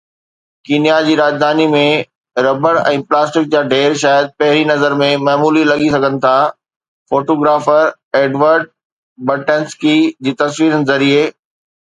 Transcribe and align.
Kenya 0.67 0.93
جي 1.07 1.15
راڄڌاني 1.17 1.65
۾ 1.73 1.81
rubber 2.45 2.77
۽ 2.91 3.01
plastic 3.11 3.43
جا 3.55 3.61
ڍير 3.73 3.97
شايد 4.03 4.31
پهرين 4.43 4.71
نظر 4.73 4.95
۾ 5.01 5.09
معمولي 5.27 5.65
لڳي 5.71 5.89
سگهن 5.97 6.15
ٿا 6.23 6.31
فوٽوگرافر 7.11 7.91
ايڊورڊ 8.21 8.71
برٽينسڪي 9.29 9.93
جي 10.29 10.33
تصويرن 10.43 10.89
ذريعي. 10.93 11.21